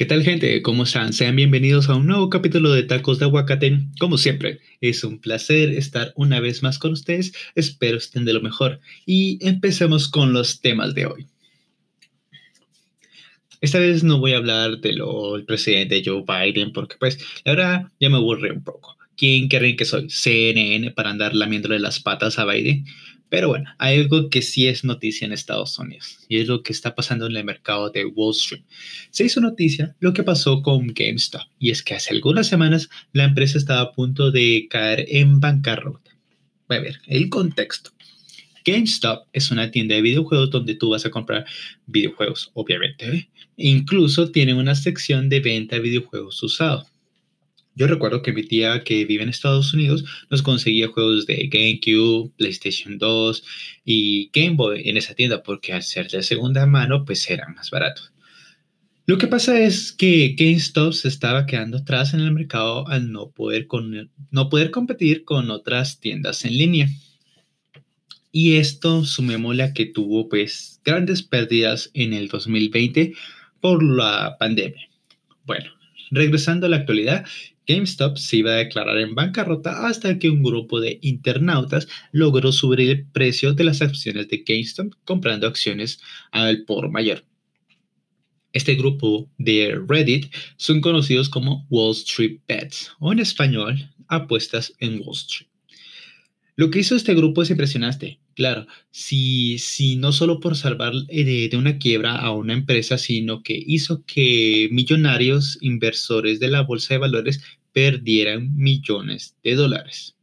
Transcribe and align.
¿Qué 0.00 0.06
tal 0.06 0.22
gente? 0.22 0.62
¿Cómo 0.62 0.84
están? 0.84 1.12
Sean 1.12 1.36
bienvenidos 1.36 1.90
a 1.90 1.94
un 1.94 2.06
nuevo 2.06 2.30
capítulo 2.30 2.72
de 2.72 2.84
Tacos 2.84 3.18
de 3.18 3.26
Aguacate. 3.26 3.80
Como 3.98 4.16
siempre, 4.16 4.60
es 4.80 5.04
un 5.04 5.20
placer 5.20 5.72
estar 5.72 6.14
una 6.16 6.40
vez 6.40 6.62
más 6.62 6.78
con 6.78 6.92
ustedes. 6.92 7.34
Espero 7.54 7.98
estén 7.98 8.24
de 8.24 8.32
lo 8.32 8.40
mejor. 8.40 8.80
Y 9.04 9.38
empecemos 9.46 10.08
con 10.08 10.32
los 10.32 10.62
temas 10.62 10.94
de 10.94 11.04
hoy. 11.04 11.26
Esta 13.60 13.78
vez 13.78 14.02
no 14.02 14.18
voy 14.18 14.32
a 14.32 14.38
hablar 14.38 14.78
de 14.78 14.88
del 14.88 15.44
presidente 15.44 16.02
Joe 16.02 16.24
Biden 16.26 16.72
porque 16.72 16.96
pues 16.98 17.18
la 17.44 17.52
verdad 17.52 17.82
ya 18.00 18.08
me 18.08 18.16
aburre 18.16 18.52
un 18.52 18.64
poco. 18.64 18.96
¿Quién 19.18 19.48
creen 19.48 19.76
que 19.76 19.84
soy? 19.84 20.08
CNN 20.08 20.92
para 20.92 21.10
andar 21.10 21.34
lamiéndole 21.34 21.78
las 21.78 22.00
patas 22.00 22.38
a 22.38 22.46
Biden. 22.46 22.86
Pero 23.30 23.48
bueno, 23.48 23.70
hay 23.78 24.00
algo 24.00 24.28
que 24.28 24.42
sí 24.42 24.66
es 24.66 24.84
noticia 24.84 25.24
en 25.24 25.32
Estados 25.32 25.78
Unidos 25.78 26.18
y 26.28 26.38
es 26.38 26.48
lo 26.48 26.64
que 26.64 26.72
está 26.72 26.96
pasando 26.96 27.26
en 27.26 27.36
el 27.36 27.44
mercado 27.44 27.88
de 27.88 28.04
Wall 28.04 28.34
Street. 28.34 28.64
Se 29.10 29.24
hizo 29.24 29.40
noticia 29.40 29.94
lo 30.00 30.12
que 30.12 30.24
pasó 30.24 30.62
con 30.62 30.88
GameStop 30.88 31.42
y 31.60 31.70
es 31.70 31.82
que 31.82 31.94
hace 31.94 32.12
algunas 32.12 32.48
semanas 32.48 32.90
la 33.12 33.24
empresa 33.24 33.56
estaba 33.56 33.82
a 33.82 33.92
punto 33.92 34.32
de 34.32 34.66
caer 34.68 35.06
en 35.08 35.38
bancarrota. 35.38 36.10
A 36.68 36.78
ver, 36.78 37.00
el 37.06 37.30
contexto. 37.30 37.92
GameStop 38.64 39.26
es 39.32 39.50
una 39.52 39.70
tienda 39.70 39.94
de 39.94 40.02
videojuegos 40.02 40.50
donde 40.50 40.74
tú 40.74 40.90
vas 40.90 41.06
a 41.06 41.10
comprar 41.10 41.46
videojuegos, 41.86 42.50
obviamente. 42.54 43.30
Incluso 43.56 44.30
tiene 44.32 44.54
una 44.54 44.74
sección 44.74 45.28
de 45.28 45.40
venta 45.40 45.76
de 45.76 45.82
videojuegos 45.82 46.42
usados. 46.42 46.88
Yo 47.80 47.86
recuerdo 47.86 48.20
que 48.20 48.34
mi 48.34 48.42
tía 48.42 48.84
que 48.84 49.06
vive 49.06 49.22
en 49.22 49.30
Estados 49.30 49.72
Unidos 49.72 50.04
nos 50.28 50.42
conseguía 50.42 50.88
juegos 50.88 51.24
de 51.24 51.48
GameCube, 51.48 52.30
PlayStation 52.36 52.98
2 52.98 53.42
y 53.86 54.30
Game 54.34 54.56
Boy 54.56 54.82
en 54.84 54.98
esa 54.98 55.14
tienda 55.14 55.42
porque 55.42 55.72
al 55.72 55.82
ser 55.82 56.10
de 56.10 56.22
segunda 56.22 56.66
mano 56.66 57.06
pues 57.06 57.30
eran 57.30 57.54
más 57.54 57.70
baratos. 57.70 58.12
Lo 59.06 59.16
que 59.16 59.28
pasa 59.28 59.58
es 59.58 59.92
que 59.92 60.34
GameStop 60.38 60.92
se 60.92 61.08
estaba 61.08 61.46
quedando 61.46 61.78
atrás 61.78 62.12
en 62.12 62.20
el 62.20 62.32
mercado 62.32 62.86
al 62.86 63.10
no 63.10 63.30
poder, 63.30 63.66
no 64.30 64.50
poder 64.50 64.70
competir 64.70 65.24
con 65.24 65.50
otras 65.50 66.00
tiendas 66.00 66.44
en 66.44 66.58
línea. 66.58 66.88
Y 68.30 68.56
esto 68.56 69.06
sumémosle 69.06 69.62
a 69.62 69.72
que 69.72 69.86
tuvo 69.86 70.28
pues 70.28 70.82
grandes 70.84 71.22
pérdidas 71.22 71.90
en 71.94 72.12
el 72.12 72.28
2020 72.28 73.14
por 73.62 73.82
la 73.82 74.36
pandemia. 74.38 74.86
Bueno, 75.46 75.79
regresando 76.10 76.66
a 76.66 76.68
la 76.68 76.76
actualidad, 76.76 77.24
GameStop 77.66 78.16
se 78.16 78.38
iba 78.38 78.52
a 78.52 78.56
declarar 78.56 78.98
en 78.98 79.14
bancarrota 79.14 79.86
hasta 79.86 80.18
que 80.18 80.30
un 80.30 80.42
grupo 80.42 80.80
de 80.80 80.98
internautas 81.02 81.88
logró 82.12 82.52
subir 82.52 82.80
el 82.80 83.06
precio 83.06 83.52
de 83.52 83.64
las 83.64 83.82
acciones 83.82 84.28
de 84.28 84.44
GameStop 84.46 84.94
comprando 85.04 85.46
acciones 85.46 86.00
al 86.32 86.64
por 86.64 86.90
mayor. 86.90 87.24
Este 88.52 88.74
grupo 88.74 89.30
de 89.38 89.80
Reddit 89.86 90.34
son 90.56 90.80
conocidos 90.80 91.28
como 91.28 91.66
Wall 91.70 91.92
Street 91.92 92.40
Bets 92.48 92.92
o 92.98 93.12
en 93.12 93.20
español 93.20 93.88
apuestas 94.08 94.72
en 94.80 95.00
Wall 95.00 95.14
Street. 95.14 95.49
Lo 96.60 96.68
que 96.68 96.80
hizo 96.80 96.94
este 96.94 97.14
grupo 97.14 97.40
es 97.40 97.48
impresionante. 97.48 98.20
Claro, 98.34 98.66
si, 98.90 99.58
si 99.58 99.96
no 99.96 100.12
solo 100.12 100.40
por 100.40 100.56
salvar 100.56 100.92
eh, 101.08 101.48
de, 101.48 101.56
una 101.56 101.78
quiebra 101.78 102.16
a 102.16 102.32
una 102.32 102.52
empresa, 102.52 102.98
sino 102.98 103.42
que 103.42 103.58
hizo 103.66 104.04
que 104.04 104.68
millonarios 104.70 105.56
inversores 105.62 106.38
de 106.38 106.48
la 106.48 106.60
bolsa 106.60 106.92
de 106.92 106.98
valores 106.98 107.42
perdieran 107.72 108.54
millones 108.54 109.38
de 109.42 109.54
dólares. 109.54 110.18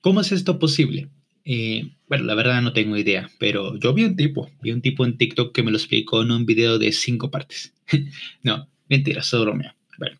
¿Cómo 0.00 0.22
es 0.22 0.32
esto 0.32 0.58
posible? 0.58 1.08
Eh, 1.44 1.92
bueno, 2.08 2.24
la 2.24 2.34
verdad 2.34 2.62
no 2.62 2.72
tengo 2.72 2.96
idea, 2.96 3.30
pero 3.38 3.78
yo 3.78 3.94
vi 3.94 4.06
un 4.06 4.16
tipo, 4.16 4.50
vi 4.62 4.72
un 4.72 4.82
tipo 4.82 5.06
en 5.06 5.16
TikTok 5.16 5.54
que 5.54 5.62
me 5.62 5.70
lo 5.70 5.76
explicó 5.76 6.22
en 6.22 6.32
un 6.32 6.46
video 6.46 6.80
de 6.80 6.90
cinco 6.90 7.30
partes. 7.30 7.72
no, 8.42 8.68
mentira, 8.88 9.22
solo 9.22 9.44
bromeo. 9.44 9.72
Bueno, 9.98 10.18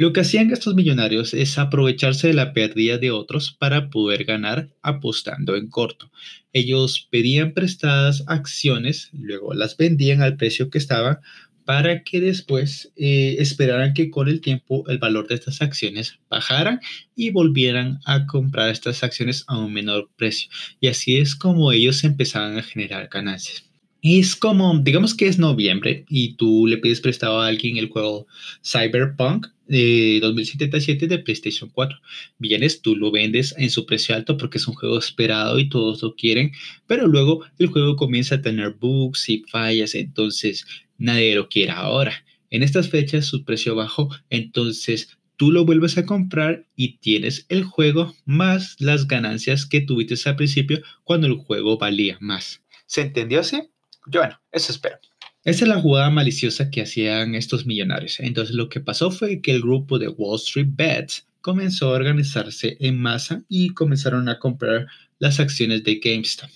lo 0.00 0.14
que 0.14 0.20
hacían 0.20 0.50
estos 0.50 0.74
millonarios 0.74 1.34
es 1.34 1.58
aprovecharse 1.58 2.28
de 2.28 2.32
la 2.32 2.54
pérdida 2.54 2.96
de 2.96 3.10
otros 3.10 3.52
para 3.52 3.90
poder 3.90 4.24
ganar 4.24 4.70
apostando 4.80 5.56
en 5.56 5.68
corto. 5.68 6.10
Ellos 6.54 7.06
pedían 7.10 7.52
prestadas 7.52 8.24
acciones, 8.26 9.10
luego 9.12 9.52
las 9.52 9.76
vendían 9.76 10.22
al 10.22 10.38
precio 10.38 10.70
que 10.70 10.78
estaban 10.78 11.18
para 11.66 12.02
que 12.02 12.22
después 12.22 12.90
eh, 12.96 13.36
esperaran 13.40 13.92
que 13.92 14.08
con 14.08 14.30
el 14.30 14.40
tiempo 14.40 14.88
el 14.88 14.96
valor 14.96 15.28
de 15.28 15.34
estas 15.34 15.60
acciones 15.60 16.18
bajaran 16.30 16.80
y 17.14 17.30
volvieran 17.30 18.00
a 18.06 18.24
comprar 18.24 18.70
estas 18.70 19.04
acciones 19.04 19.44
a 19.48 19.58
un 19.58 19.70
menor 19.70 20.08
precio. 20.16 20.48
Y 20.80 20.88
así 20.88 21.18
es 21.18 21.36
como 21.36 21.72
ellos 21.72 22.04
empezaban 22.04 22.56
a 22.56 22.62
generar 22.62 23.10
ganancias. 23.12 23.69
Es 24.02 24.34
como, 24.34 24.78
digamos 24.78 25.14
que 25.14 25.26
es 25.26 25.38
noviembre 25.38 26.06
y 26.08 26.34
tú 26.34 26.66
le 26.66 26.78
pides 26.78 27.02
prestado 27.02 27.40
a 27.40 27.46
alguien 27.46 27.76
el 27.76 27.90
juego 27.90 28.26
Cyberpunk 28.64 29.48
de 29.66 30.18
2077 30.22 31.06
de 31.06 31.18
PlayStation 31.18 31.68
4. 31.68 31.98
Vienes, 32.38 32.80
tú 32.80 32.96
lo 32.96 33.10
vendes 33.10 33.54
en 33.58 33.68
su 33.68 33.84
precio 33.84 34.14
alto 34.14 34.38
porque 34.38 34.56
es 34.56 34.66
un 34.66 34.74
juego 34.74 34.98
esperado 34.98 35.58
y 35.58 35.68
todos 35.68 36.02
lo 36.02 36.14
quieren, 36.14 36.52
pero 36.86 37.06
luego 37.06 37.44
el 37.58 37.66
juego 37.66 37.96
comienza 37.96 38.36
a 38.36 38.42
tener 38.42 38.70
bugs 38.70 39.28
y 39.28 39.44
fallas, 39.50 39.94
entonces 39.94 40.66
nadie 40.96 41.34
lo 41.34 41.48
quiere 41.48 41.72
ahora. 41.72 42.24
En 42.48 42.62
estas 42.62 42.88
fechas 42.88 43.26
su 43.26 43.44
precio 43.44 43.74
bajó, 43.74 44.08
entonces 44.30 45.18
tú 45.36 45.52
lo 45.52 45.64
vuelves 45.64 45.98
a 45.98 46.06
comprar 46.06 46.66
y 46.74 46.98
tienes 46.98 47.46
el 47.48 47.64
juego 47.64 48.14
más 48.24 48.76
las 48.80 49.06
ganancias 49.06 49.66
que 49.66 49.82
tuviste 49.82 50.16
al 50.28 50.36
principio 50.36 50.80
cuando 51.04 51.26
el 51.26 51.34
juego 51.34 51.78
valía 51.78 52.16
más. 52.20 52.62
¿Se 52.86 53.02
entendió 53.02 53.40
así? 53.40 53.69
Yo, 54.06 54.20
bueno, 54.20 54.40
eso 54.52 54.72
espero. 54.72 54.98
Esa 55.42 55.64
es 55.64 55.68
la 55.68 55.80
jugada 55.80 56.10
maliciosa 56.10 56.70
que 56.70 56.82
hacían 56.82 57.34
estos 57.34 57.64
millonarios. 57.64 58.20
Entonces 58.20 58.54
lo 58.54 58.68
que 58.68 58.80
pasó 58.80 59.10
fue 59.10 59.40
que 59.40 59.52
el 59.52 59.62
grupo 59.62 59.98
de 59.98 60.08
Wall 60.08 60.36
Street 60.36 60.68
Bets 60.70 61.26
comenzó 61.40 61.88
a 61.88 61.96
organizarse 61.96 62.76
en 62.80 62.98
masa 62.98 63.42
y 63.48 63.70
comenzaron 63.70 64.28
a 64.28 64.38
comprar 64.38 64.86
las 65.18 65.40
acciones 65.40 65.82
de 65.84 65.96
GameStop 65.96 66.50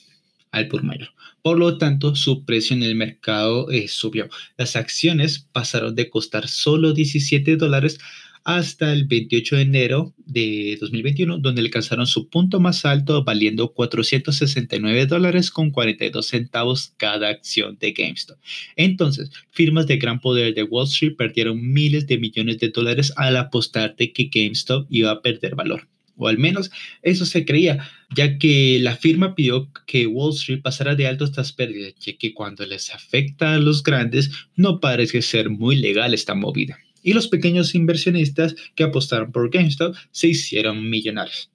al 0.50 0.68
por 0.68 0.82
mayor. 0.82 1.08
Por 1.42 1.58
lo 1.58 1.78
tanto, 1.78 2.14
su 2.14 2.44
precio 2.44 2.76
en 2.76 2.82
el 2.82 2.94
mercado 2.94 3.70
eh, 3.70 3.88
subió. 3.88 4.28
Las 4.56 4.76
acciones 4.76 5.48
pasaron 5.52 5.94
de 5.94 6.08
costar 6.08 6.48
solo 6.48 6.92
17 6.92 7.56
dólares 7.56 7.98
hasta 8.44 8.92
el 8.92 9.06
28 9.06 9.56
de 9.56 9.62
enero 9.62 10.14
de 10.18 10.76
2021, 10.80 11.38
donde 11.38 11.62
alcanzaron 11.62 12.06
su 12.06 12.28
punto 12.28 12.60
más 12.60 12.84
alto 12.84 13.24
valiendo 13.24 13.72
469 13.72 15.06
dólares 15.06 15.50
con 15.50 15.70
42 15.70 16.26
centavos 16.26 16.92
cada 16.98 17.30
acción 17.30 17.78
de 17.80 17.92
GameStop. 17.92 18.38
Entonces, 18.76 19.30
firmas 19.50 19.86
de 19.86 19.96
gran 19.96 20.20
poder 20.20 20.54
de 20.54 20.62
Wall 20.62 20.86
Street 20.86 21.16
perdieron 21.16 21.72
miles 21.72 22.06
de 22.06 22.18
millones 22.18 22.58
de 22.58 22.68
dólares 22.68 23.12
al 23.16 23.36
apostar 23.38 23.96
de 23.96 24.12
que 24.12 24.30
GameStop 24.32 24.86
iba 24.90 25.10
a 25.10 25.22
perder 25.22 25.54
valor 25.54 25.88
o 26.16 26.28
al 26.28 26.38
menos 26.38 26.70
eso 27.02 27.26
se 27.26 27.44
creía, 27.44 27.90
ya 28.14 28.38
que 28.38 28.78
la 28.80 28.94
firma 28.94 29.34
pidió 29.34 29.70
que 29.84 30.06
Wall 30.06 30.32
Street 30.34 30.62
pasara 30.62 30.94
de 30.94 31.08
alto 31.08 31.24
estas 31.24 31.52
pérdidas, 31.52 31.94
ya 31.98 32.16
que 32.16 32.32
cuando 32.32 32.64
les 32.66 32.94
afecta 32.94 33.54
a 33.54 33.58
los 33.58 33.82
grandes 33.82 34.30
no 34.54 34.78
parece 34.78 35.22
ser 35.22 35.50
muy 35.50 35.74
legal 35.74 36.14
esta 36.14 36.34
movida 36.34 36.78
y 37.04 37.12
los 37.12 37.28
pequeños 37.28 37.76
inversionistas 37.76 38.56
que 38.74 38.82
apostaron 38.82 39.30
por 39.30 39.50
GameStop 39.50 39.94
se 40.10 40.28
hicieron 40.28 40.90
millonarios. 40.90 41.50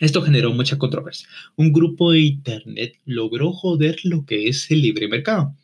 Esto 0.00 0.22
generó 0.22 0.52
mucha 0.52 0.78
controversia. 0.78 1.28
Un 1.56 1.72
grupo 1.72 2.12
de 2.12 2.20
Internet 2.20 2.98
logró 3.04 3.52
joder 3.52 3.98
lo 4.04 4.24
que 4.24 4.48
es 4.48 4.70
el 4.70 4.82
libre 4.82 5.08
mercado, 5.08 5.54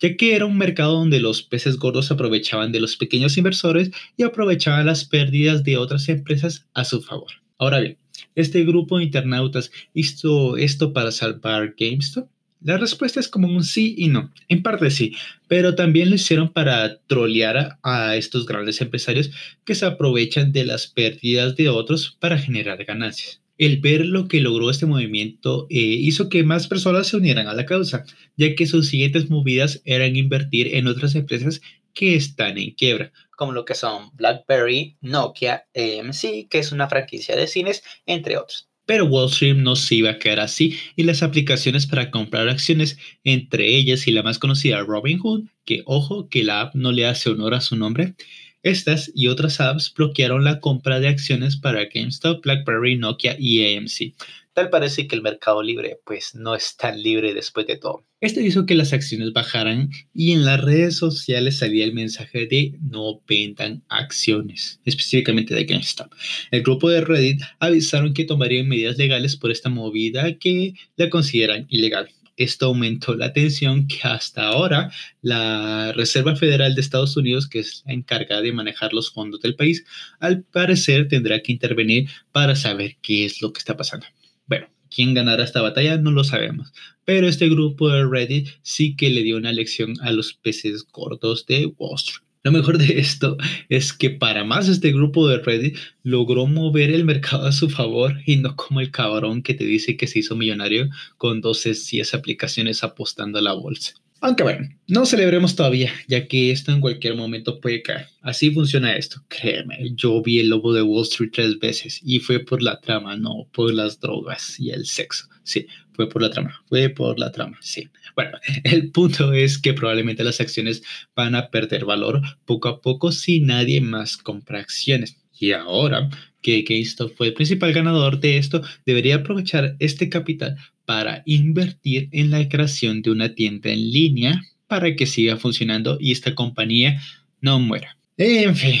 ya 0.00 0.16
que 0.16 0.34
era 0.34 0.46
un 0.46 0.58
mercado 0.58 0.94
donde 0.94 1.20
los 1.20 1.42
peces 1.42 1.78
gordos 1.78 2.10
aprovechaban 2.10 2.72
de 2.72 2.80
los 2.80 2.96
pequeños 2.96 3.38
inversores 3.38 3.90
y 4.16 4.24
aprovechaban 4.24 4.86
las 4.86 5.04
pérdidas 5.04 5.62
de 5.62 5.76
otras 5.76 6.08
empresas 6.08 6.66
a 6.74 6.84
su 6.84 7.02
favor. 7.02 7.32
Ahora 7.58 7.80
bien, 7.80 7.98
¿este 8.34 8.64
grupo 8.64 8.98
de 8.98 9.04
internautas 9.04 9.70
hizo 9.94 10.56
esto 10.56 10.92
para 10.92 11.12
salvar 11.12 11.74
GameStop? 11.78 12.28
La 12.60 12.78
respuesta 12.78 13.20
es 13.20 13.28
como 13.28 13.48
un 13.48 13.64
sí 13.64 13.94
y 13.98 14.08
no. 14.08 14.32
En 14.48 14.62
parte 14.62 14.90
sí, 14.90 15.14
pero 15.46 15.74
también 15.74 16.08
lo 16.08 16.16
hicieron 16.16 16.52
para 16.52 16.98
trolear 17.06 17.78
a, 17.82 18.16
estos 18.16 18.46
grandes 18.46 18.80
empresarios 18.80 19.30
que 19.64 19.74
se 19.74 19.86
aprovechan 19.86 20.52
de 20.52 20.64
las 20.64 20.86
pérdidas 20.86 21.54
de 21.56 21.68
otros 21.68 22.16
para 22.18 22.38
generar 22.38 22.84
ganancias. 22.84 23.42
El 23.58 23.78
ver 23.80 24.04
lo 24.04 24.28
que 24.28 24.40
logró 24.40 24.70
este 24.70 24.86
movimiento 24.86 25.66
eh, 25.70 25.78
hizo 25.78 26.28
que 26.28 26.44
más 26.44 26.68
personas 26.68 27.06
se 27.06 27.16
unieran 27.16 27.46
a 27.46 27.54
la 27.54 27.66
causa, 27.66 28.04
ya 28.36 28.54
que 28.54 28.66
sus 28.66 28.88
siguientes 28.88 29.30
movidas 29.30 29.80
eran 29.84 30.16
invertir 30.16 30.74
en 30.74 30.88
otras 30.88 31.14
empresas 31.14 31.60
que 31.94 32.14
están 32.14 32.58
en 32.58 32.72
quiebra, 32.72 33.12
como 33.36 33.52
lo 33.52 33.64
que 33.64 33.74
son 33.74 34.10
BlackBerry, 34.16 34.98
Nokia, 35.00 35.66
AMC, 35.74 36.48
que 36.48 36.58
es 36.58 36.70
una 36.70 36.88
franquicia 36.88 37.34
de 37.34 37.46
cines, 37.46 37.82
entre 38.04 38.36
otros. 38.36 38.65
Pero 38.86 39.06
Wall 39.06 39.28
Street 39.28 39.56
no 39.56 39.76
se 39.76 39.96
iba 39.96 40.10
a 40.10 40.18
quedar 40.18 40.40
así 40.40 40.78
y 40.94 41.02
las 41.02 41.22
aplicaciones 41.22 41.86
para 41.86 42.10
comprar 42.10 42.48
acciones, 42.48 42.98
entre 43.24 43.76
ellas 43.76 44.06
y 44.06 44.12
la 44.12 44.22
más 44.22 44.38
conocida 44.38 44.80
Robinhood, 44.80 45.44
que 45.64 45.82
ojo 45.84 46.28
que 46.28 46.44
la 46.44 46.62
app 46.62 46.74
no 46.74 46.92
le 46.92 47.06
hace 47.06 47.30
honor 47.30 47.54
a 47.54 47.60
su 47.60 47.76
nombre, 47.76 48.14
estas 48.62 49.12
y 49.14 49.28
otras 49.28 49.60
apps 49.60 49.94
bloquearon 49.94 50.42
la 50.42 50.58
compra 50.58 50.98
de 50.98 51.08
acciones 51.08 51.56
para 51.56 51.84
GameStop, 51.84 52.42
BlackBerry, 52.42 52.96
Nokia 52.96 53.36
y 53.38 53.76
AMC. 53.76 54.14
Tal 54.56 54.70
parece 54.70 55.06
que 55.06 55.14
el 55.14 55.20
mercado 55.20 55.62
libre 55.62 56.00
pues 56.02 56.34
no 56.34 56.54
es 56.54 56.78
tan 56.78 57.02
libre 57.02 57.34
después 57.34 57.66
de 57.66 57.76
todo. 57.76 58.06
Esto 58.22 58.40
hizo 58.40 58.64
que 58.64 58.74
las 58.74 58.94
acciones 58.94 59.34
bajaran 59.34 59.90
y 60.14 60.32
en 60.32 60.46
las 60.46 60.62
redes 60.62 60.96
sociales 60.96 61.58
salía 61.58 61.84
el 61.84 61.92
mensaje 61.92 62.46
de 62.46 62.72
no 62.80 63.20
vendan 63.28 63.84
acciones, 63.90 64.80
específicamente 64.86 65.54
de 65.54 65.64
GameStop. 65.64 66.10
El 66.50 66.62
grupo 66.62 66.88
de 66.88 67.02
Reddit 67.02 67.42
avisaron 67.60 68.14
que 68.14 68.24
tomarían 68.24 68.66
medidas 68.66 68.96
legales 68.96 69.36
por 69.36 69.50
esta 69.50 69.68
movida 69.68 70.38
que 70.38 70.72
la 70.96 71.10
consideran 71.10 71.66
ilegal. 71.68 72.08
Esto 72.38 72.66
aumentó 72.66 73.14
la 73.14 73.34
tensión 73.34 73.86
que 73.86 73.98
hasta 74.04 74.46
ahora 74.46 74.90
la 75.20 75.92
Reserva 75.92 76.34
Federal 76.34 76.74
de 76.74 76.80
Estados 76.80 77.14
Unidos, 77.18 77.46
que 77.46 77.58
es 77.58 77.82
la 77.84 77.92
encargada 77.92 78.40
de 78.40 78.54
manejar 78.54 78.94
los 78.94 79.12
fondos 79.12 79.42
del 79.42 79.54
país, 79.54 79.84
al 80.18 80.44
parecer 80.44 81.08
tendrá 81.08 81.42
que 81.42 81.52
intervenir 81.52 82.08
para 82.32 82.56
saber 82.56 82.96
qué 83.02 83.26
es 83.26 83.42
lo 83.42 83.52
que 83.52 83.58
está 83.58 83.76
pasando. 83.76 84.06
Bueno, 84.46 84.68
quién 84.90 85.14
ganará 85.14 85.44
esta 85.44 85.62
batalla 85.62 85.98
no 85.98 86.10
lo 86.10 86.24
sabemos, 86.24 86.72
pero 87.04 87.28
este 87.28 87.48
grupo 87.48 87.88
de 87.88 88.06
Reddit 88.06 88.48
sí 88.62 88.96
que 88.96 89.10
le 89.10 89.22
dio 89.22 89.36
una 89.36 89.52
lección 89.52 89.94
a 90.00 90.12
los 90.12 90.34
peces 90.34 90.86
gordos 90.90 91.46
de 91.46 91.66
Wall 91.78 91.96
Street. 91.96 92.26
Lo 92.46 92.52
mejor 92.52 92.78
de 92.78 93.00
esto 93.00 93.36
es 93.68 93.92
que 93.92 94.10
para 94.10 94.44
más 94.44 94.68
este 94.68 94.92
grupo 94.92 95.26
de 95.26 95.38
Reddit 95.38 95.76
logró 96.04 96.46
mover 96.46 96.90
el 96.90 97.04
mercado 97.04 97.46
a 97.46 97.50
su 97.50 97.68
favor 97.68 98.20
y 98.24 98.36
no 98.36 98.54
como 98.54 98.80
el 98.80 98.92
cabrón 98.92 99.42
que 99.42 99.54
te 99.54 99.64
dice 99.64 99.96
que 99.96 100.06
se 100.06 100.20
hizo 100.20 100.36
millonario 100.36 100.88
con 101.16 101.40
12 101.40 101.74
10 101.90 102.14
aplicaciones 102.14 102.84
apostando 102.84 103.40
a 103.40 103.42
la 103.42 103.52
bolsa. 103.52 103.94
Aunque 104.26 104.42
bueno, 104.42 104.68
no 104.88 105.06
celebremos 105.06 105.54
todavía, 105.54 105.92
ya 106.08 106.26
que 106.26 106.50
esto 106.50 106.72
en 106.72 106.80
cualquier 106.80 107.14
momento 107.14 107.60
puede 107.60 107.80
caer. 107.80 108.08
Así 108.22 108.50
funciona 108.50 108.96
esto, 108.96 109.22
créeme. 109.28 109.78
Yo 109.94 110.20
vi 110.20 110.40
el 110.40 110.48
lobo 110.48 110.72
de 110.72 110.82
Wall 110.82 111.04
Street 111.04 111.30
tres 111.32 111.60
veces 111.60 112.00
y 112.02 112.18
fue 112.18 112.40
por 112.40 112.60
la 112.60 112.80
trama, 112.80 113.16
no 113.16 113.48
por 113.52 113.72
las 113.72 114.00
drogas 114.00 114.58
y 114.58 114.70
el 114.70 114.84
sexo. 114.84 115.28
Sí, 115.44 115.68
fue 115.92 116.08
por 116.08 116.22
la 116.22 116.30
trama, 116.30 116.60
fue 116.68 116.88
por 116.88 117.20
la 117.20 117.30
trama, 117.30 117.56
sí. 117.60 117.88
Bueno, 118.16 118.36
el 118.64 118.90
punto 118.90 119.32
es 119.32 119.58
que 119.58 119.74
probablemente 119.74 120.24
las 120.24 120.40
acciones 120.40 120.82
van 121.14 121.36
a 121.36 121.48
perder 121.48 121.84
valor 121.84 122.20
poco 122.46 122.66
a 122.66 122.80
poco 122.80 123.12
si 123.12 123.38
nadie 123.38 123.80
más 123.80 124.16
compra 124.16 124.58
acciones. 124.58 125.18
Y 125.38 125.52
ahora 125.52 126.10
que 126.42 126.62
GameStop 126.62 127.14
fue 127.14 127.28
el 127.28 127.34
principal 127.34 127.72
ganador 127.72 128.18
de 128.18 128.38
esto, 128.38 128.60
debería 128.84 129.16
aprovechar 129.16 129.76
este 129.78 130.08
capital 130.08 130.56
para 130.86 131.22
invertir 131.26 132.08
en 132.12 132.30
la 132.30 132.48
creación 132.48 133.02
de 133.02 133.10
una 133.10 133.34
tienda 133.34 133.70
en 133.70 133.90
línea 133.90 134.40
para 134.66 134.94
que 134.96 135.06
siga 135.06 135.36
funcionando 135.36 135.98
y 136.00 136.12
esta 136.12 136.34
compañía 136.34 137.00
no 137.40 137.60
muera. 137.60 137.98
En 138.16 138.56
fin, 138.56 138.80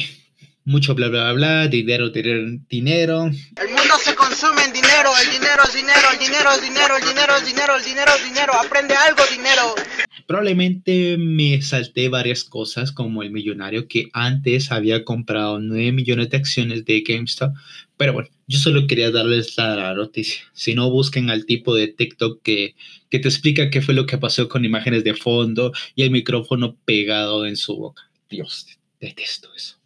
mucho 0.64 0.94
bla 0.94 1.08
bla 1.08 1.32
bla, 1.32 1.68
dinero, 1.68 2.10
dinero, 2.10 2.58
dinero. 2.68 3.30
El 4.26 4.30
mundo 4.30 4.36
se 4.36 4.46
consume 4.46 4.64
en 4.64 4.72
dinero, 4.72 5.10
el 5.22 5.30
dinero 5.30 5.62
es 5.64 5.74
dinero, 5.74 6.08
el 6.12 6.18
dinero 6.18 6.50
es 6.50 6.60
dinero, 6.60 6.96
el 6.96 7.04
dinero 7.04 7.36
es 7.36 7.46
dinero, 7.46 7.76
el 7.76 7.84
dinero 7.84 8.12
es 8.16 8.24
dinero, 8.24 8.52
aprende 8.54 8.94
algo, 8.94 9.22
dinero. 9.30 9.74
Probablemente 10.26 11.16
me 11.16 11.62
salté 11.62 12.08
varias 12.08 12.42
cosas 12.42 12.90
como 12.90 13.22
el 13.22 13.30
millonario 13.30 13.86
que 13.86 14.08
antes 14.12 14.72
había 14.72 15.04
comprado 15.04 15.60
9 15.60 15.92
millones 15.92 16.30
de 16.30 16.38
acciones 16.38 16.84
de 16.84 17.02
GameStop, 17.02 17.54
pero 17.96 18.14
bueno, 18.14 18.28
yo 18.48 18.58
solo 18.58 18.86
quería 18.88 19.12
darles 19.12 19.56
la 19.56 19.94
noticia. 19.94 20.40
Si 20.52 20.74
no, 20.74 20.90
busquen 20.90 21.30
al 21.30 21.46
tipo 21.46 21.74
de 21.74 21.88
TikTok 21.88 22.42
que, 22.42 22.74
que 23.08 23.20
te 23.20 23.28
explica 23.28 23.70
qué 23.70 23.80
fue 23.80 23.94
lo 23.94 24.06
que 24.06 24.18
pasó 24.18 24.48
con 24.48 24.64
imágenes 24.64 25.04
de 25.04 25.14
fondo 25.14 25.72
y 25.94 26.02
el 26.02 26.10
micrófono 26.10 26.76
pegado 26.84 27.46
en 27.46 27.56
su 27.56 27.76
boca. 27.76 28.02
Dios, 28.28 28.66
detesto 29.00 29.48
eso. 29.54 29.76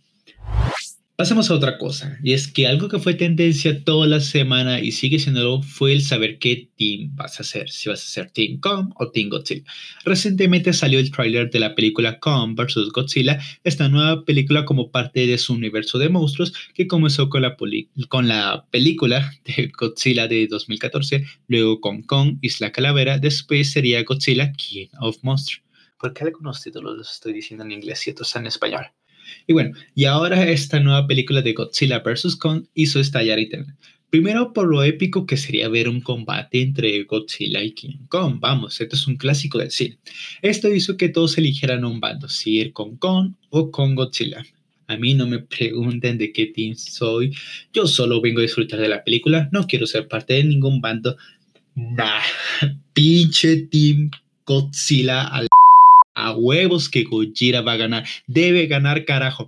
Pasemos 1.20 1.50
a 1.50 1.54
otra 1.54 1.76
cosa, 1.76 2.18
y 2.22 2.32
es 2.32 2.48
que 2.50 2.66
algo 2.66 2.88
que 2.88 2.98
fue 2.98 3.12
tendencia 3.12 3.84
toda 3.84 4.06
la 4.06 4.20
semana 4.20 4.80
y 4.80 4.90
sigue 4.90 5.18
siendo 5.18 5.60
fue 5.60 5.92
el 5.92 6.00
saber 6.00 6.38
qué 6.38 6.70
team 6.78 7.14
vas 7.14 7.38
a 7.38 7.42
hacer, 7.42 7.68
si 7.68 7.90
vas 7.90 8.02
a 8.02 8.08
ser 8.08 8.30
Team 8.30 8.58
Kong 8.58 8.94
o 8.94 9.10
Team 9.10 9.28
Godzilla. 9.28 9.62
Recientemente 10.06 10.72
salió 10.72 10.98
el 10.98 11.10
tráiler 11.10 11.50
de 11.50 11.60
la 11.60 11.74
película 11.74 12.18
Kong 12.20 12.56
vs. 12.56 12.88
Godzilla, 12.94 13.38
esta 13.64 13.90
nueva 13.90 14.24
película 14.24 14.64
como 14.64 14.90
parte 14.90 15.26
de 15.26 15.36
su 15.36 15.52
universo 15.52 15.98
de 15.98 16.08
monstruos 16.08 16.54
que 16.72 16.86
comenzó 16.86 17.28
con 17.28 17.42
la, 17.42 17.54
con 18.08 18.26
la 18.26 18.64
película 18.70 19.30
de 19.44 19.70
Godzilla 19.78 20.26
de 20.26 20.46
2014, 20.46 21.26
luego 21.48 21.82
con 21.82 22.00
Kong, 22.00 22.38
Isla 22.40 22.72
Calavera, 22.72 23.18
después 23.18 23.70
sería 23.70 24.02
Godzilla 24.04 24.52
King 24.52 24.86
of 24.98 25.18
Monsters. 25.20 25.60
¿Por 25.98 26.14
qué 26.14 26.24
algunos 26.24 26.62
títulos 26.62 26.96
los 26.96 27.12
estoy 27.12 27.34
diciendo 27.34 27.62
en 27.62 27.72
inglés 27.72 28.06
y 28.06 28.12
otros 28.12 28.34
en 28.36 28.46
español? 28.46 28.86
Y 29.46 29.52
bueno, 29.52 29.76
y 29.94 30.04
ahora 30.04 30.48
esta 30.48 30.80
nueva 30.80 31.06
película 31.06 31.42
de 31.42 31.52
Godzilla 31.52 32.00
vs. 32.00 32.36
Kong 32.36 32.64
hizo 32.74 33.00
estallar 33.00 33.38
Internet. 33.38 33.76
Primero 34.10 34.52
por 34.52 34.66
lo 34.66 34.82
épico 34.82 35.24
que 35.24 35.36
sería 35.36 35.68
ver 35.68 35.88
un 35.88 36.00
combate 36.00 36.62
entre 36.62 37.04
Godzilla 37.04 37.62
y 37.62 37.70
King 37.70 38.06
Kong. 38.08 38.40
Vamos, 38.40 38.80
esto 38.80 38.96
es 38.96 39.06
un 39.06 39.16
clásico 39.16 39.58
del 39.58 39.70
cine. 39.70 39.98
Esto 40.42 40.74
hizo 40.74 40.96
que 40.96 41.10
todos 41.10 41.38
eligieran 41.38 41.84
un 41.84 42.00
bando, 42.00 42.28
si 42.28 42.58
ir 42.58 42.72
con 42.72 42.96
Kong 42.96 43.34
o 43.50 43.70
con 43.70 43.94
Godzilla. 43.94 44.44
A 44.88 44.96
mí 44.96 45.14
no 45.14 45.28
me 45.28 45.38
pregunten 45.38 46.18
de 46.18 46.32
qué 46.32 46.46
team 46.46 46.74
soy. 46.74 47.32
Yo 47.72 47.86
solo 47.86 48.20
vengo 48.20 48.40
a 48.40 48.42
disfrutar 48.42 48.80
de 48.80 48.88
la 48.88 49.04
película. 49.04 49.48
No 49.52 49.68
quiero 49.68 49.86
ser 49.86 50.08
parte 50.08 50.34
de 50.34 50.42
ningún 50.42 50.80
bando. 50.80 51.16
Nah, 51.76 52.20
pinche 52.92 53.68
team 53.68 54.10
Godzilla 54.44 55.28
al 55.28 55.46
a 56.26 56.32
huevos 56.32 56.88
que 56.88 57.04
Gojira 57.04 57.62
va 57.62 57.72
a 57.72 57.76
ganar. 57.76 58.06
Debe 58.26 58.66
ganar, 58.66 59.04
carajo. 59.04 59.46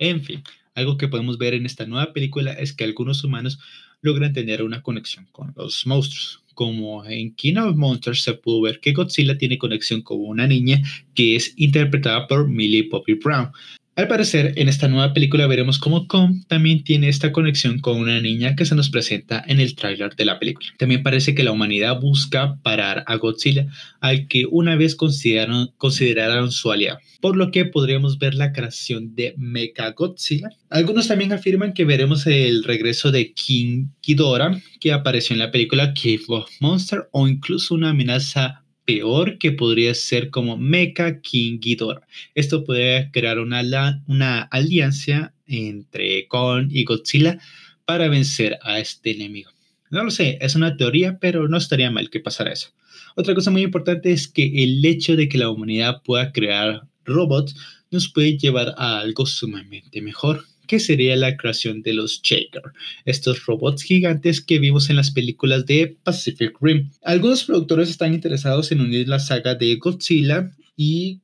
En 0.00 0.22
fin, 0.22 0.42
algo 0.74 0.96
que 0.96 1.08
podemos 1.08 1.38
ver 1.38 1.54
en 1.54 1.66
esta 1.66 1.86
nueva 1.86 2.12
película 2.12 2.52
es 2.52 2.72
que 2.72 2.84
algunos 2.84 3.24
humanos 3.24 3.58
logran 4.02 4.32
tener 4.32 4.62
una 4.62 4.82
conexión 4.82 5.26
con 5.32 5.52
los 5.56 5.86
monstruos. 5.86 6.42
Como 6.54 7.04
en 7.04 7.34
King 7.34 7.56
of 7.56 7.76
Monsters 7.76 8.22
se 8.22 8.34
pudo 8.34 8.62
ver 8.62 8.80
que 8.80 8.92
Godzilla 8.92 9.38
tiene 9.38 9.58
conexión 9.58 10.02
con 10.02 10.18
una 10.20 10.46
niña 10.46 10.82
que 11.14 11.36
es 11.36 11.54
interpretada 11.56 12.26
por 12.26 12.48
Millie 12.48 12.88
Bobby 12.90 13.14
Brown. 13.14 13.50
Al 13.96 14.08
parecer, 14.08 14.54
en 14.56 14.68
esta 14.68 14.88
nueva 14.88 15.12
película 15.12 15.46
veremos 15.46 15.78
cómo 15.78 16.06
Kong 16.06 16.44
también 16.46 16.84
tiene 16.84 17.08
esta 17.08 17.32
conexión 17.32 17.80
con 17.80 17.98
una 17.98 18.20
niña 18.20 18.54
que 18.54 18.64
se 18.64 18.74
nos 18.74 18.88
presenta 18.88 19.44
en 19.46 19.60
el 19.60 19.74
tráiler 19.74 20.14
de 20.14 20.24
la 20.24 20.38
película. 20.38 20.68
También 20.78 21.02
parece 21.02 21.34
que 21.34 21.42
la 21.42 21.52
humanidad 21.52 22.00
busca 22.00 22.56
parar 22.62 23.02
a 23.06 23.16
Godzilla, 23.16 23.66
al 24.00 24.28
que 24.28 24.46
una 24.48 24.76
vez 24.76 24.94
consideraron, 24.94 25.72
consideraron 25.76 26.52
su 26.52 26.70
aliado, 26.70 26.98
por 27.20 27.36
lo 27.36 27.50
que 27.50 27.66
podríamos 27.66 28.18
ver 28.18 28.34
la 28.34 28.52
creación 28.52 29.14
de 29.16 29.34
Mecha 29.36 29.90
Godzilla. 29.90 30.48
Algunos 30.70 31.08
también 31.08 31.32
afirman 31.32 31.74
que 31.74 31.84
veremos 31.84 32.26
el 32.26 32.64
regreso 32.64 33.10
de 33.10 33.32
King 33.34 33.88
Ghidorah, 34.02 34.62
que 34.80 34.92
apareció 34.92 35.34
en 35.34 35.40
la 35.40 35.50
película 35.50 35.92
Cave 35.94 36.22
of 36.28 36.48
Monster, 36.60 37.08
o 37.10 37.26
incluso 37.26 37.74
una 37.74 37.90
amenaza 37.90 38.59
peor 38.90 39.38
que 39.38 39.52
podría 39.52 39.94
ser 39.94 40.30
como 40.30 40.56
Mecha 40.56 41.20
King 41.20 41.60
Ghidorah. 41.60 42.06
Esto 42.34 42.64
podría 42.64 43.12
crear 43.12 43.38
una, 43.38 43.62
una 44.08 44.42
alianza 44.42 45.32
entre 45.46 46.26
Kong 46.26 46.66
y 46.70 46.82
Godzilla 46.82 47.38
para 47.84 48.08
vencer 48.08 48.58
a 48.62 48.80
este 48.80 49.12
enemigo. 49.12 49.52
No 49.90 50.02
lo 50.02 50.10
sé, 50.10 50.38
es 50.40 50.56
una 50.56 50.76
teoría, 50.76 51.18
pero 51.20 51.46
no 51.46 51.56
estaría 51.56 51.92
mal 51.92 52.10
que 52.10 52.18
pasara 52.18 52.52
eso. 52.52 52.70
Otra 53.14 53.32
cosa 53.36 53.52
muy 53.52 53.62
importante 53.62 54.10
es 54.10 54.26
que 54.26 54.64
el 54.64 54.84
hecho 54.84 55.14
de 55.14 55.28
que 55.28 55.38
la 55.38 55.50
humanidad 55.50 56.02
pueda 56.02 56.32
crear 56.32 56.82
robots 57.04 57.54
nos 57.92 58.08
puede 58.08 58.38
llevar 58.38 58.74
a 58.76 58.98
algo 58.98 59.24
sumamente 59.24 60.02
mejor 60.02 60.46
que 60.70 60.78
sería 60.78 61.16
la 61.16 61.36
creación 61.36 61.82
de 61.82 61.94
los 61.94 62.22
Shaker, 62.22 62.62
estos 63.04 63.44
robots 63.44 63.82
gigantes 63.82 64.40
que 64.40 64.60
vimos 64.60 64.88
en 64.88 64.94
las 64.94 65.10
películas 65.10 65.66
de 65.66 65.96
Pacific 66.04 66.52
Rim. 66.60 66.92
Algunos 67.02 67.42
productores 67.42 67.90
están 67.90 68.14
interesados 68.14 68.70
en 68.70 68.80
unir 68.80 69.08
la 69.08 69.18
saga 69.18 69.56
de 69.56 69.74
Godzilla 69.74 70.52
y 70.76 71.22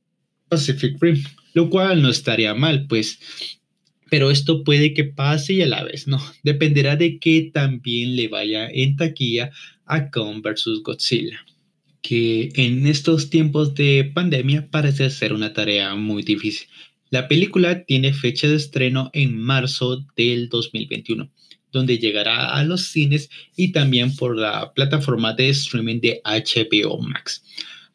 Pacific 0.49 0.97
Rim, 0.99 1.23
lo 1.53 1.69
cual 1.69 2.01
no 2.01 2.09
estaría 2.09 2.53
mal, 2.55 2.87
pues 2.89 3.19
pero 4.09 4.31
esto 4.31 4.65
puede 4.65 4.93
que 4.93 5.05
pase 5.05 5.53
y 5.53 5.61
a 5.61 5.67
la 5.67 5.85
vez 5.85 6.09
no. 6.09 6.21
Dependerá 6.43 6.97
de 6.97 7.17
que 7.17 7.49
también 7.53 8.17
le 8.17 8.27
vaya 8.27 8.67
en 8.69 8.97
taquilla 8.97 9.51
a 9.85 10.09
Kong 10.09 10.41
vs. 10.43 10.81
Godzilla, 10.83 11.39
que 12.01 12.49
en 12.55 12.85
estos 12.85 13.29
tiempos 13.29 13.75
de 13.75 14.11
pandemia 14.13 14.69
parece 14.69 15.09
ser 15.09 15.31
una 15.31 15.53
tarea 15.53 15.95
muy 15.95 16.23
difícil. 16.23 16.67
La 17.09 17.29
película 17.29 17.85
tiene 17.85 18.11
fecha 18.13 18.47
de 18.47 18.55
estreno 18.55 19.09
en 19.13 19.37
marzo 19.37 20.05
del 20.17 20.49
2021, 20.49 21.31
donde 21.71 21.99
llegará 21.99 22.53
a 22.53 22.63
los 22.65 22.87
cines 22.87 23.29
y 23.55 23.71
también 23.71 24.13
por 24.15 24.37
la 24.37 24.73
plataforma 24.73 25.33
de 25.33 25.49
streaming 25.49 26.01
de 26.01 26.21
HBO 26.25 26.99
Max, 26.99 27.43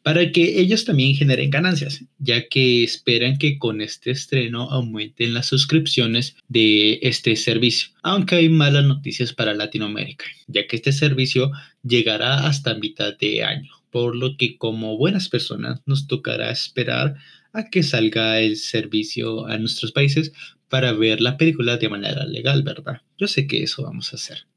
para 0.01 0.31
que 0.31 0.59
ellos 0.59 0.83
también 0.83 1.15
generen 1.15 1.51
ganancias, 1.51 2.03
ya 2.17 2.47
que 2.47 2.83
esperan 2.83 3.37
que 3.37 3.59
con 3.59 3.81
este 3.81 4.09
estreno 4.09 4.63
aumenten 4.71 5.35
las 5.35 5.45
suscripciones 5.45 6.35
de 6.47 6.99
este 7.03 7.35
servicio. 7.35 7.89
Aunque 8.01 8.35
hay 8.35 8.49
malas 8.49 8.83
noticias 8.83 9.31
para 9.31 9.53
Latinoamérica, 9.53 10.25
ya 10.47 10.65
que 10.65 10.77
este 10.77 10.91
servicio 10.91 11.51
llegará 11.83 12.47
hasta 12.47 12.73
mitad 12.73 13.15
de 13.17 13.43
año, 13.43 13.71
por 13.93 14.15
lo 14.15 14.37
que 14.37 14.57
como 14.57 14.97
buenas 14.97 15.29
personas 15.29 15.81
nos 15.85 16.07
tocará 16.07 16.49
esperar 16.49 17.15
a 17.53 17.69
que 17.69 17.83
salga 17.83 18.39
el 18.39 18.57
servicio 18.57 19.45
a 19.45 19.59
nuestros 19.59 19.91
países 19.91 20.33
para 20.67 20.93
ver 20.93 21.21
la 21.21 21.37
película 21.37 21.77
de 21.77 21.89
manera 21.89 22.25
legal, 22.25 22.63
¿verdad? 22.63 23.03
Yo 23.19 23.27
sé 23.27 23.45
que 23.45 23.61
eso 23.61 23.83
vamos 23.83 24.11
a 24.11 24.15
hacer. 24.15 24.47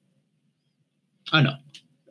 Ah, 1.30 1.42
no. 1.42 1.62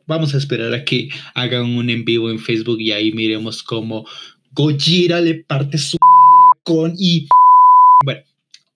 Vamos 0.06 0.34
a 0.34 0.38
esperar 0.38 0.72
a 0.72 0.84
que 0.84 1.08
hagan 1.34 1.64
un 1.64 1.90
en 1.90 2.04
vivo 2.04 2.30
en 2.30 2.38
Facebook 2.38 2.80
y 2.80 2.92
ahí 2.92 3.10
miremos 3.10 3.64
cómo 3.64 4.06
Gojira 4.52 5.20
le 5.20 5.34
parte 5.34 5.78
su 5.78 5.98
madre 6.00 6.60
con 6.62 6.94
y... 6.96 7.26
Bueno, 8.04 8.20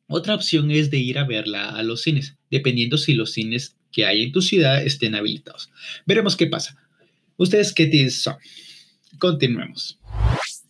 otra 0.09 0.35
opción 0.35 0.73
es 0.73 0.91
de 0.91 0.99
ir 0.99 1.19
a 1.19 1.25
verla 1.25 1.69
a 1.69 1.85
los 1.85 2.03
cines, 2.03 2.37
dependiendo 2.51 2.99
si 2.99 3.15
los 3.15 3.31
cines 3.31 3.77
que 3.93 4.07
hay 4.07 4.23
en 4.23 4.33
tu 4.33 4.43
ciudad 4.43 4.83
estén 4.83 5.15
habilitados. 5.15 5.71
Veremos 6.05 6.37
qué 6.37 6.49
pasa. 6.49 6.77
¿Ustedes 7.41 7.73
qué 7.73 8.11
son? 8.11 8.37
Continuemos. 9.19 9.99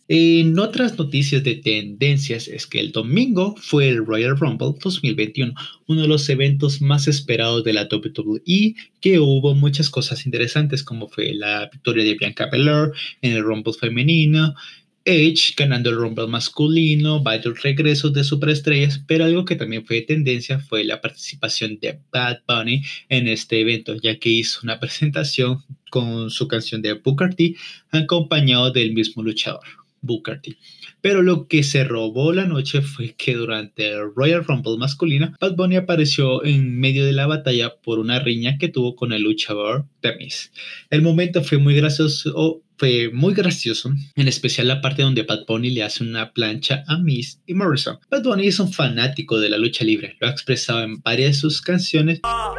En 0.07 0.57
otras 0.57 0.97
noticias 0.97 1.43
de 1.43 1.55
tendencias 1.55 2.47
es 2.47 2.65
que 2.65 2.79
el 2.79 2.93
domingo 2.93 3.57
fue 3.57 3.89
el 3.89 4.05
Royal 4.05 4.37
Rumble 4.37 4.75
2021, 4.81 5.53
uno 5.87 6.01
de 6.01 6.07
los 6.07 6.29
eventos 6.29 6.81
más 6.81 7.09
esperados 7.09 7.65
de 7.65 7.73
la 7.73 7.89
WWE, 7.91 8.75
que 9.01 9.19
hubo 9.19 9.53
muchas 9.53 9.89
cosas 9.89 10.25
interesantes 10.25 10.81
como 10.81 11.09
fue 11.09 11.33
la 11.33 11.69
victoria 11.69 12.05
de 12.05 12.15
Bianca 12.15 12.47
Belair 12.49 12.91
en 13.21 13.33
el 13.33 13.43
Rumble 13.43 13.73
femenino, 13.73 14.55
Edge 15.03 15.55
ganando 15.57 15.89
el 15.89 15.97
Rumble 15.97 16.27
masculino, 16.27 17.21
varios 17.21 17.61
regresos 17.63 18.13
de 18.13 18.23
superestrellas, 18.23 19.03
pero 19.07 19.25
algo 19.25 19.43
que 19.43 19.57
también 19.57 19.85
fue 19.85 19.97
de 19.97 20.01
tendencia 20.03 20.59
fue 20.59 20.85
la 20.85 21.01
participación 21.01 21.79
de 21.81 21.99
Bad 22.13 22.37
Bunny 22.47 22.81
en 23.09 23.27
este 23.27 23.59
evento, 23.59 23.95
ya 24.01 24.17
que 24.19 24.29
hizo 24.29 24.61
una 24.63 24.79
presentación 24.79 25.65
con 25.91 26.31
su 26.31 26.47
canción 26.47 26.81
de 26.81 26.93
Booker 26.93 27.35
T 27.35 27.55
acompañado 27.91 28.71
del 28.71 28.93
mismo 28.93 29.21
luchador. 29.21 29.61
Booker 30.01 30.41
T. 30.41 30.57
Pero 31.01 31.21
lo 31.21 31.47
que 31.47 31.63
se 31.63 31.83
robó 31.83 32.33
la 32.33 32.45
noche 32.45 32.81
fue 32.81 33.15
que 33.15 33.35
durante 33.35 33.91
el 33.91 34.13
Royal 34.15 34.43
Rumble 34.43 34.77
masculino, 34.77 35.33
Bad 35.39 35.55
Bunny 35.55 35.75
apareció 35.77 36.43
en 36.43 36.79
medio 36.79 37.05
de 37.05 37.13
la 37.13 37.27
batalla 37.27 37.75
por 37.81 37.99
una 37.99 38.19
riña 38.19 38.57
que 38.57 38.67
tuvo 38.67 38.95
con 38.95 39.13
el 39.13 39.23
luchador 39.23 39.85
The 40.01 40.15
Miz. 40.17 40.51
El 40.89 41.01
momento 41.01 41.43
fue 41.43 41.57
muy 41.57 41.75
gracioso, 41.75 42.63
fue 42.77 43.09
muy 43.13 43.33
gracioso, 43.33 43.91
en 44.15 44.27
especial 44.27 44.67
la 44.67 44.81
parte 44.81 45.01
donde 45.03 45.23
Bad 45.23 45.45
Bunny 45.47 45.71
le 45.71 45.83
hace 45.83 46.03
una 46.03 46.33
plancha 46.33 46.83
a 46.87 46.97
Miz 46.97 47.39
y 47.45 47.53
Morrison. 47.53 47.99
Bad 48.09 48.23
Bunny 48.23 48.47
es 48.47 48.59
un 48.59 48.71
fanático 48.71 49.39
de 49.39 49.49
la 49.49 49.57
lucha 49.57 49.83
libre, 49.83 50.17
lo 50.19 50.27
ha 50.27 50.31
expresado 50.31 50.83
en 50.83 51.01
varias 51.01 51.31
de 51.31 51.33
sus 51.35 51.61
canciones. 51.61 52.19
Ah, 52.23 52.53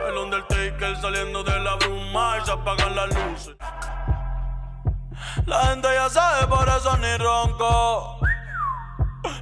la 5.46 5.66
gente 5.66 5.88
ya 5.94 6.08
sabe, 6.08 6.46
por 6.46 6.68
eso 6.68 6.96
ni 6.98 7.16
ronco. 7.16 8.18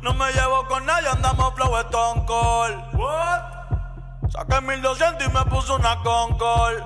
No 0.02 0.14
me 0.14 0.32
llevo 0.32 0.66
con 0.66 0.84
nadie, 0.86 1.08
andamos 1.08 1.54
flow 1.54 1.76
Stone 1.78 2.24
Cold. 2.26 2.94
What? 2.94 3.50
Saqué 4.30 4.60
1200 4.60 5.26
y 5.26 5.30
me 5.32 5.44
puso 5.50 5.76
una 5.76 5.96
Concord. 6.02 6.82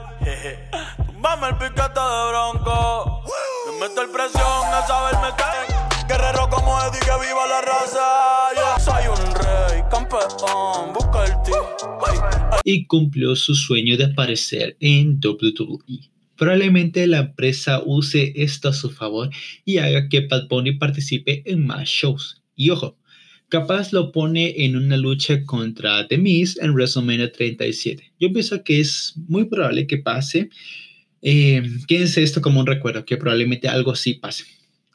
Tumbame 1.06 1.48
el 1.48 1.56
piquete 1.56 2.00
de 2.00 2.28
bronco. 2.28 3.22
Me 3.66 3.88
meto 3.88 4.02
el 4.02 4.10
presión 4.10 4.64
a 4.72 4.86
saberme 4.86 5.28
que. 5.36 5.74
Guerrero 6.06 6.48
como 6.50 6.78
Eddie, 6.82 7.00
que 7.00 7.26
viva 7.26 7.46
la 7.46 7.60
raza. 7.62 8.52
Yo 8.56 8.80
soy 8.84 9.06
un 9.06 9.34
rey, 9.34 9.82
campeón, 9.90 10.92
busca 10.92 11.24
el 11.24 11.42
ti. 11.42 11.52
Y 12.64 12.86
cumplió 12.86 13.34
su 13.36 13.54
sueño 13.54 13.96
de 13.96 14.04
aparecer 14.06 14.76
en 14.80 15.18
WWE. 15.22 16.13
Probablemente 16.44 17.06
la 17.06 17.20
empresa 17.20 17.82
use 17.86 18.34
esto 18.36 18.68
a 18.68 18.74
su 18.74 18.90
favor 18.90 19.30
y 19.64 19.78
haga 19.78 20.10
que 20.10 20.26
Bad 20.26 20.46
Bunny 20.46 20.72
participe 20.72 21.42
en 21.46 21.64
más 21.64 21.88
shows. 21.88 22.42
Y 22.54 22.68
ojo, 22.68 22.98
capaz 23.48 23.94
lo 23.94 24.12
pone 24.12 24.66
en 24.66 24.76
una 24.76 24.98
lucha 24.98 25.42
contra 25.46 26.06
The 26.06 26.18
Miz 26.18 26.58
en 26.60 26.72
WrestleMania 26.74 27.32
37. 27.32 28.12
Yo 28.20 28.30
pienso 28.30 28.62
que 28.62 28.78
es 28.78 29.14
muy 29.26 29.46
probable 29.46 29.86
que 29.86 29.96
pase. 29.96 30.50
Eh, 31.22 31.62
quédense 31.88 32.22
esto 32.22 32.42
como 32.42 32.60
un 32.60 32.66
recuerdo, 32.66 33.06
que 33.06 33.16
probablemente 33.16 33.66
algo 33.66 33.92
así 33.92 34.12
pase. 34.12 34.44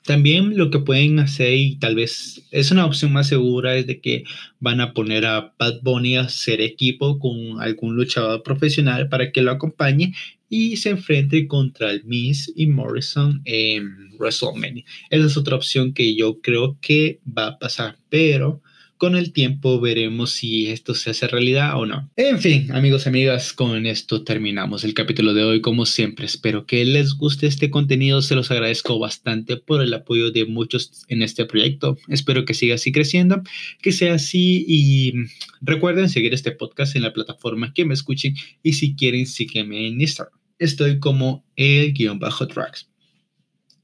También 0.05 0.57
lo 0.57 0.71
que 0.71 0.79
pueden 0.79 1.19
hacer 1.19 1.53
y 1.53 1.75
tal 1.77 1.95
vez 1.95 2.47
es 2.51 2.71
una 2.71 2.85
opción 2.85 3.13
más 3.13 3.27
segura 3.27 3.75
es 3.75 3.85
de 3.85 3.99
que 4.01 4.23
van 4.59 4.81
a 4.81 4.93
poner 4.93 5.25
a 5.25 5.53
Bad 5.59 5.81
Bunny 5.81 6.15
a 6.15 6.21
hacer 6.21 6.61
equipo 6.61 7.19
con 7.19 7.61
algún 7.61 7.95
luchador 7.95 8.41
profesional 8.41 9.09
para 9.09 9.31
que 9.31 9.41
lo 9.41 9.51
acompañe 9.51 10.13
y 10.49 10.77
se 10.77 10.89
enfrente 10.89 11.47
contra 11.47 11.91
el 11.91 12.03
Miz 12.05 12.51
y 12.55 12.65
Morrison 12.65 13.41
en 13.45 14.11
WrestleMania. 14.17 14.83
Esa 15.09 15.25
es 15.27 15.37
otra 15.37 15.55
opción 15.55 15.93
que 15.93 16.15
yo 16.15 16.41
creo 16.41 16.77
que 16.81 17.19
va 17.25 17.47
a 17.47 17.59
pasar, 17.59 17.97
pero 18.09 18.61
con 18.99 19.15
el 19.15 19.31
tiempo 19.31 19.79
veremos 19.79 20.31
si 20.31 20.67
esto 20.67 20.93
se 20.93 21.11
hace 21.11 21.25
realidad 21.25 21.79
o 21.79 21.85
no. 21.85 22.11
En 22.17 22.37
fin, 22.37 22.69
amigos 22.73 23.05
y 23.05 23.09
amigas, 23.09 23.53
con 23.53 23.85
esto 23.85 24.25
terminamos 24.25 24.83
el 24.83 24.93
capítulo 24.93 25.33
de 25.33 25.45
hoy. 25.45 25.61
Como 25.61 25.85
siempre, 25.85 26.25
espero 26.25 26.65
que 26.65 26.83
les 26.83 27.13
guste 27.13 27.47
este 27.47 27.69
contenido. 27.69 28.21
Se 28.21 28.35
los 28.35 28.51
agradezco 28.51 28.99
bastante 28.99 29.55
por 29.55 29.81
el 29.81 29.93
apoyo 29.93 30.31
de 30.31 30.43
muchos 30.43 31.05
en 31.07 31.21
este 31.21 31.45
proyecto. 31.45 31.97
Espero 32.09 32.43
que 32.43 32.53
siga 32.53 32.75
así 32.75 32.91
creciendo, 32.91 33.41
que 33.81 33.93
sea 33.93 34.15
así 34.15 34.65
y 34.67 35.13
recuerden 35.61 36.09
seguir 36.09 36.33
este 36.33 36.51
podcast 36.51 36.97
en 36.97 37.03
la 37.03 37.13
plataforma 37.13 37.73
que 37.73 37.85
me 37.85 37.93
escuchen 37.93 38.35
y 38.63 38.73
si 38.73 38.97
quieren 38.97 39.27
sígueme 39.27 39.87
en 39.87 40.01
Instagram. 40.01 40.37
Estoy 40.59 40.99
como 40.99 41.45
el 41.55 41.93
guion 41.93 42.19
bajo 42.19 42.49
tracks. 42.49 42.89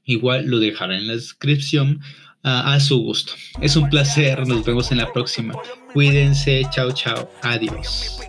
Igual 0.04 0.46
lo 0.46 0.58
dejaré 0.58 0.98
en 0.98 1.06
la 1.06 1.14
descripción 1.14 2.00
a 2.42 2.78
su 2.80 3.02
gusto. 3.02 3.32
Es 3.60 3.76
un 3.76 3.88
placer, 3.88 4.46
nos 4.46 4.64
vemos 4.64 4.90
en 4.92 4.98
la 4.98 5.12
próxima. 5.12 5.54
Cuídense, 5.92 6.62
chao, 6.70 6.92
chao, 6.92 7.28
adiós. 7.42 8.20